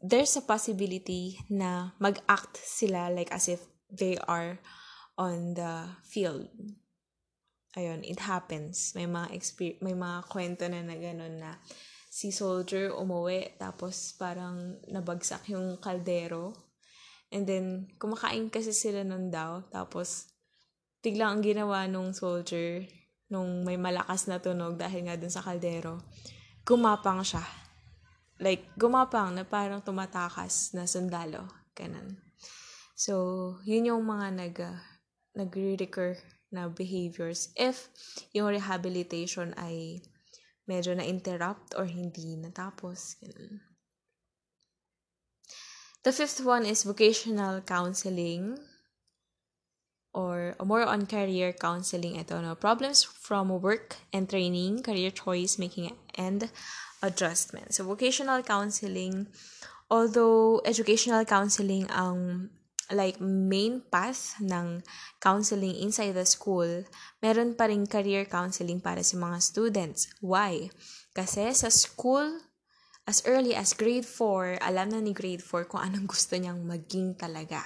[0.00, 3.60] there's a possibility na mag-act sila like as if
[3.92, 4.56] they are
[5.20, 6.48] on the field
[7.76, 8.94] ayun, it happens.
[8.98, 11.58] May mga exper- may mga kwento na na ganun na
[12.10, 16.50] si soldier umuwi tapos parang nabagsak yung kaldero.
[17.30, 19.62] And then, kumakain kasi sila nun daw.
[19.70, 20.26] Tapos,
[20.98, 22.82] biglang ang ginawa nung soldier,
[23.30, 26.02] nung may malakas na tunog dahil nga dun sa kaldero,
[26.66, 27.46] gumapang siya.
[28.42, 31.46] Like, gumapang na parang tumatakas na sundalo.
[31.78, 32.18] Ganun.
[32.98, 33.14] So,
[33.62, 34.76] yun yung mga nag, uh,
[35.38, 36.18] nagre-recur
[36.50, 37.88] na behaviors if
[38.34, 40.02] yung rehabilitation ay
[40.66, 43.18] medyo na-interrupt or hindi natapos.
[43.22, 43.62] Ganun.
[46.02, 48.56] The fifth one is vocational counseling
[50.14, 52.18] or more on career counseling.
[52.18, 52.54] Ito, no?
[52.54, 56.50] Problems from work and training, career choice making, and
[57.02, 57.74] adjustment.
[57.74, 59.28] So, vocational counseling,
[59.90, 62.50] although educational counseling ang
[62.90, 64.82] like main path ng
[65.22, 66.66] counseling inside the school,
[67.22, 70.10] meron pa rin career counseling para sa mga students.
[70.18, 70.68] Why?
[71.14, 72.42] Kasi sa school,
[73.06, 77.14] as early as grade 4, alam na ni grade 4 kung anong gusto niyang maging
[77.14, 77.62] talaga.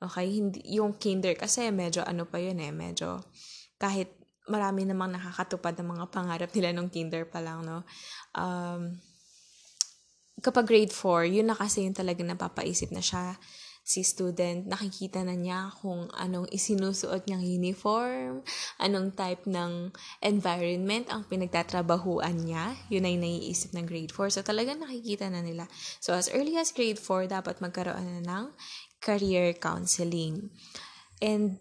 [0.00, 0.26] Okay?
[0.40, 3.20] Hindi, yung kinder kasi medyo ano pa yun eh, medyo
[3.80, 4.12] kahit
[4.48, 7.86] marami namang nakakatupad ng mga pangarap nila nung kinder pa lang, no?
[8.34, 8.98] Um,
[10.40, 13.36] kapag grade 4, yun na kasi yung talaga napapaisip na siya
[13.90, 18.46] si student, nakikita na niya kung anong isinusuot niyang uniform,
[18.78, 19.90] anong type ng
[20.22, 22.78] environment ang pinagtatrabahuan niya.
[22.86, 24.30] Yun ay naiisip ng grade 4.
[24.30, 25.66] So, talaga nakikita na nila.
[25.98, 28.44] So, as early as grade 4, dapat magkaroon na ng
[29.02, 30.54] career counseling.
[31.18, 31.58] And,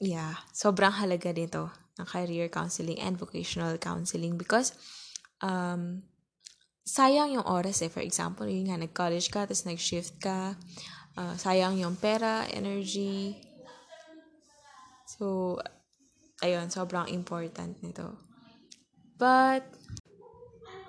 [0.00, 1.68] yeah, sobrang halaga nito
[2.00, 4.72] ng career counseling and vocational counseling because,
[5.44, 6.00] um,
[6.90, 7.92] sayang yung oras eh.
[7.92, 10.56] For example, yun nga, nag-college ka, tapos nag-shift ka,
[11.16, 13.38] uh, sayang yung pera, energy.
[15.06, 15.58] So,
[16.44, 18.14] ayun, sobrang important nito.
[19.18, 19.66] But,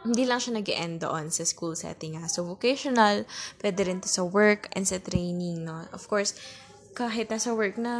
[0.01, 2.25] hindi lang siya nag end doon sa school setting ha.
[2.25, 3.25] So, vocational,
[3.61, 5.85] pwede rin to sa work and sa training, no?
[5.93, 6.33] Of course,
[6.91, 7.93] kahit nasa work na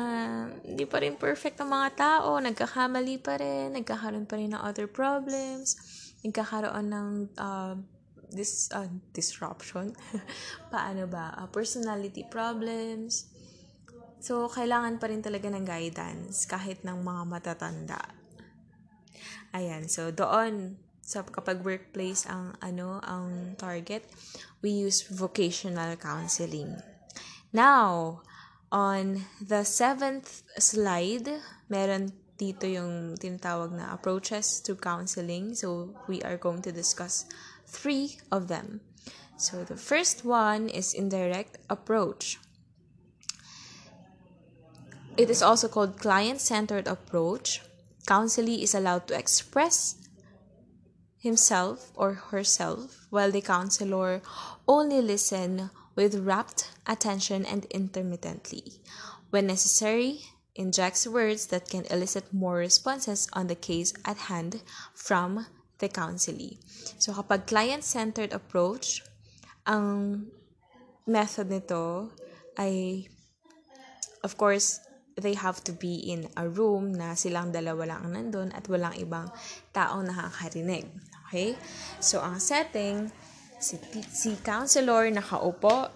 [0.65, 4.89] hindi pa rin perfect ang mga tao, nagkakamali pa rin, nagkakaroon pa rin ng other
[4.89, 5.79] problems,
[6.25, 7.75] nagkakaroon ng uh,
[8.31, 9.93] this uh, disruption.
[10.73, 11.35] Paano ba?
[11.35, 13.27] Uh, personality problems.
[14.21, 18.01] So kailangan pa rin talaga ng guidance kahit ng mga matatanda.
[19.51, 24.05] Ayan so doon sa kapag workplace ang ano ang target
[24.61, 26.77] we use vocational counseling.
[27.51, 28.21] Now
[28.71, 31.27] on the seventh slide
[31.67, 35.53] meron dito yung tinatawag na approaches to counseling.
[35.53, 37.29] So we are going to discuss
[37.71, 38.81] three of them.
[39.37, 42.37] So the first one is indirect approach.
[45.17, 47.61] It is also called client centered approach.
[48.05, 49.95] Counselee is allowed to express
[51.17, 54.21] himself or herself while the counselor
[54.67, 58.81] only listen with rapt attention and intermittently.
[59.29, 60.21] When necessary,
[60.55, 64.61] injects words that can elicit more responses on the case at hand
[64.93, 65.45] from
[65.81, 66.61] the counselee.
[67.01, 69.01] So, kapag client-centered approach,
[69.65, 70.25] ang
[71.09, 72.13] method nito
[72.55, 73.05] ay,
[74.21, 74.79] of course,
[75.17, 79.27] they have to be in a room na silang dalawa lang nandun at walang ibang
[79.75, 80.87] taong nakakarinig.
[81.27, 81.57] Okay?
[81.99, 83.09] So, ang setting,
[83.57, 83.81] si,
[84.13, 85.89] si counselor nakaupo,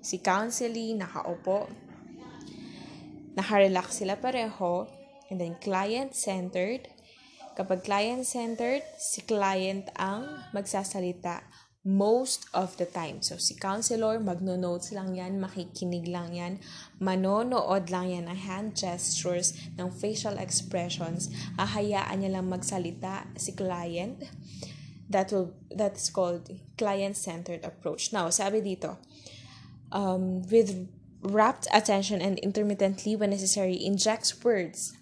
[0.00, 1.68] si counselee nakaupo,
[3.34, 4.86] nakarelax sila pareho,
[5.30, 6.93] and then client-centered.
[7.54, 11.46] Kapag client-centered, si client ang magsasalita
[11.84, 13.20] most of the time.
[13.20, 16.58] So, si counselor, magno-notes lang yan, makikinig lang yan,
[16.98, 21.28] manonood lang yan ng hand gestures, ng facial expressions,
[21.60, 24.26] ahayaan niya lang magsalita si client.
[25.12, 26.48] That will, that's called
[26.80, 28.10] client-centered approach.
[28.10, 28.96] Now, sabi dito,
[29.92, 30.88] um, with
[31.20, 34.96] rapt attention and intermittently when necessary, injects words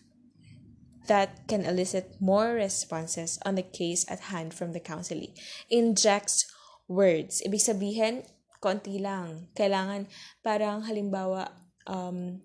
[1.06, 5.34] that can elicit more responses on the case at hand from the counselee.
[5.70, 6.46] Injects
[6.86, 7.42] words.
[7.42, 8.22] Ibig sabihin,
[8.62, 9.50] konti lang.
[9.56, 10.06] Kailangan,
[10.44, 11.50] parang halimbawa,
[11.90, 12.38] um,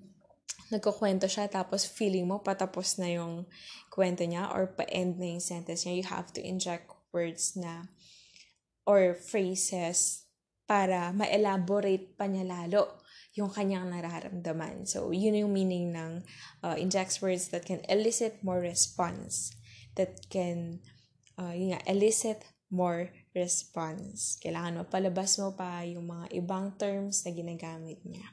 [0.68, 3.47] nagkukwento siya tapos feeling mo patapos na yung
[3.88, 7.88] kwento niya or pa-end na yung sentence niya, you have to inject words na
[8.84, 10.28] or phrases
[10.68, 12.99] para ma-elaborate pa niya lalo
[13.38, 14.89] yung kanyang nararamdaman.
[14.89, 16.25] So, yun yung meaning ng
[16.65, 19.53] uh, injects words that can elicit more response,
[19.93, 20.81] that can,
[21.38, 22.41] uh, yun nga, elicit
[22.73, 24.41] more response.
[24.41, 28.25] Kailangan mapalabas mo pa yung mga ibang terms na ginagamit niya.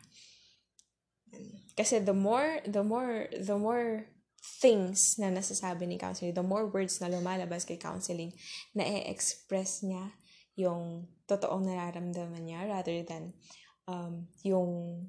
[1.76, 4.08] Kasi the more, the more, the more
[4.60, 8.32] things na nasasabi ni counseling, the more words na lumalabas kay counseling,
[8.72, 10.16] na e-express niya
[10.54, 13.34] yung totoong nararamdaman niya rather than
[13.88, 15.04] um, yung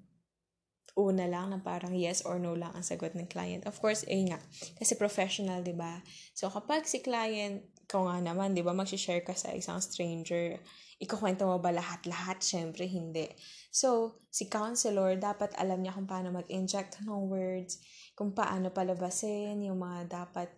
[0.96, 3.68] una lang na parang yes or no lang ang sagot ng client.
[3.68, 4.40] Of course, eh nga,
[4.80, 6.00] kasi professional, di ba?
[6.32, 10.58] So, kapag si client ikaw nga naman, di ba, mag-share ka sa isang stranger,
[10.98, 12.40] ikukwento mo ba lahat-lahat?
[12.42, 13.28] Siyempre, hindi.
[13.70, 17.78] So, si counselor, dapat alam niya kung paano mag-inject ng words,
[18.16, 20.50] kung paano palabasin, yung mga dapat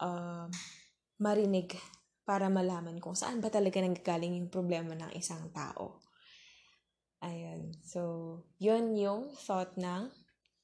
[0.00, 0.46] uh,
[1.20, 1.74] marinig
[2.24, 5.98] para malaman kung saan ba talaga nanggagaling yung problema ng isang tao.
[7.20, 7.76] Ayun.
[7.84, 10.08] So, yun yung thought ng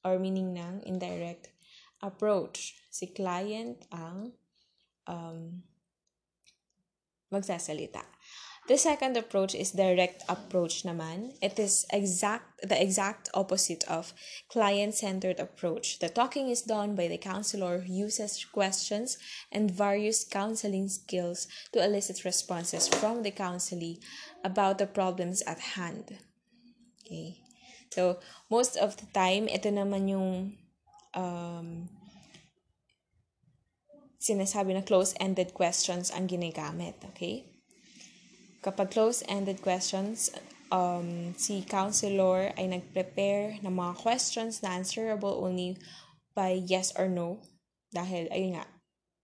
[0.04, 1.52] or meaning ng indirect
[2.00, 2.76] approach.
[2.88, 4.32] Si client ang
[5.04, 5.62] um,
[7.28, 8.04] magsasalita.
[8.66, 11.38] The second approach is direct approach naman.
[11.38, 14.10] It is exact the exact opposite of
[14.50, 16.00] client-centered approach.
[16.00, 19.18] The talking is done by the counselor who uses questions
[19.52, 24.02] and various counseling skills to elicit responses from the counselee
[24.42, 26.18] about the problems at hand.
[27.06, 27.38] Okay.
[27.94, 28.18] So,
[28.50, 30.58] most of the time, ito naman yung
[31.14, 31.86] um,
[34.18, 36.98] sinasabi na close-ended questions ang ginagamit.
[37.14, 37.46] Okay?
[38.58, 40.34] Kapag close-ended questions,
[40.74, 45.78] um, si counselor ay nag-prepare ng mga questions na answerable only
[46.34, 47.38] by yes or no.
[47.94, 48.66] Dahil, ayun nga,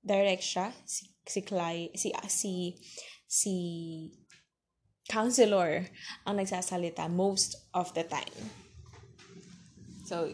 [0.06, 2.78] direct siya, si, si, Cly, si, si,
[3.26, 3.54] si
[5.12, 5.92] counselor
[6.24, 8.32] ang nagsasalita most of the time.
[10.08, 10.32] So,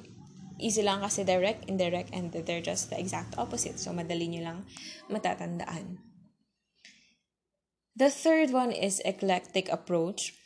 [0.62, 3.82] easy lang kasi direct, indirect, and they're just the exact opposite.
[3.82, 4.58] So, madali nyo lang
[5.10, 5.98] matatandaan.
[7.98, 10.38] The third one is eclectic approach.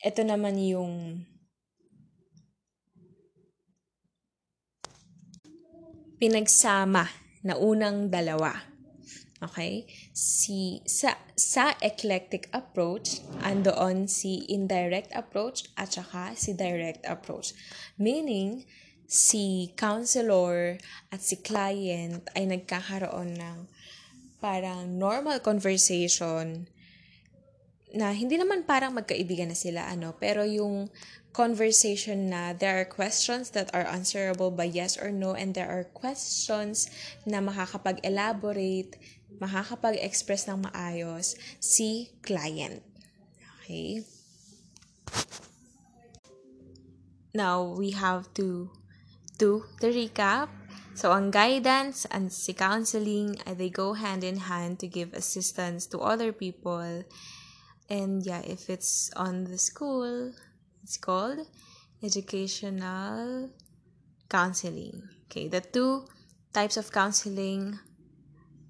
[0.00, 1.28] Ito naman yung
[6.16, 7.12] pinagsama
[7.44, 8.56] na unang dalawa.
[9.44, 9.84] Okay?
[10.16, 17.52] Si, sa, sa eclectic approach, andoon si indirect approach at saka si direct approach.
[18.00, 18.64] Meaning,
[19.04, 20.80] si counselor
[21.12, 23.58] at si client ay nagkakaroon ng
[24.42, 26.66] parang normal conversation
[27.94, 30.90] na hindi naman parang magkaibigan na sila ano pero yung
[31.30, 35.86] conversation na there are questions that are answerable by yes or no and there are
[35.94, 36.90] questions
[37.24, 38.98] na makakapag-elaborate
[39.38, 42.80] makakapag-express ng maayos si client
[43.60, 44.00] okay
[47.36, 48.72] now we have to
[49.38, 50.48] to the recap.
[50.96, 55.84] So, ang guidance and si counseling, uh, they go hand in hand to give assistance
[55.92, 57.04] to other people.
[57.92, 60.32] And yeah, if it's on the school,
[60.82, 61.44] it's called
[62.02, 63.52] educational
[64.32, 65.04] counseling.
[65.28, 66.08] Okay, the two
[66.56, 67.78] types of counseling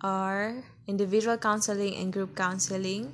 [0.00, 3.12] are individual counseling and group counseling.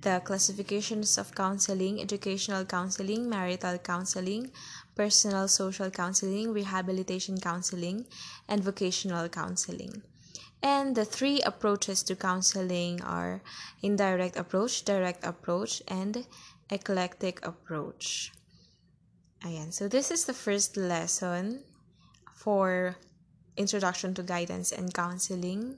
[0.00, 4.50] The classifications of counseling, educational counseling, marital counseling,
[4.94, 8.06] personal social counseling, rehabilitation counseling,
[8.48, 10.02] and vocational counseling.
[10.62, 13.42] And the three approaches to counseling are
[13.82, 16.26] indirect approach, direct approach, and
[16.70, 18.32] eclectic approach.
[19.44, 19.72] Ayan.
[19.72, 21.64] So this is the first lesson
[22.34, 22.96] for
[23.56, 25.76] Introduction to Guidance and Counseling.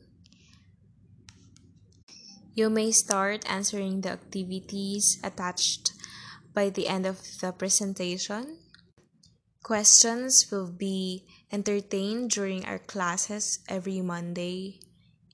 [2.55, 5.96] You may start answering the activities attached
[6.53, 8.59] by the end of the presentation.
[9.62, 14.80] Questions will be entertained during our classes every Monday,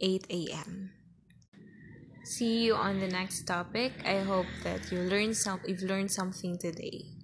[0.01, 0.93] 8 a.m.
[2.23, 3.99] See you on the next topic.
[4.05, 7.18] I hope that you learn some you've learned something today.